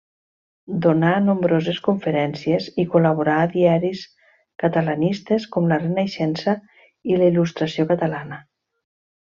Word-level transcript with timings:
Donà 0.85 1.09
nombroses 1.25 1.81
conferències 1.87 2.69
i 2.85 2.85
col·laborà 2.95 3.37
a 3.43 3.51
diaris 3.53 4.01
catalanistes 4.65 5.49
com 5.57 5.71
La 5.75 5.81
Renaixença 5.87 6.59
i 7.13 7.21
La 7.23 7.31
Il·lustració 7.35 7.91
Catalana. 7.95 8.45